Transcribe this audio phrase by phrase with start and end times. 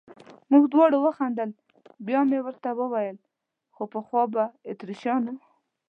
[0.51, 1.49] موږ دواړو وخندل،
[2.07, 3.17] بیا مې ورته وویل:
[3.75, 5.33] خو پخوا به اتریشیانو.